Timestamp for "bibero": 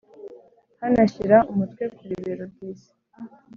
2.09-2.43